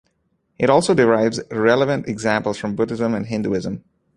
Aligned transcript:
It 0.57 0.67
also 0.67 0.95
derives 0.95 1.39
relevant 1.51 2.07
examples 2.07 2.57
from 2.57 2.75
Buddhism 2.75 3.13
and 3.13 3.27
Hinduism. 3.27 3.83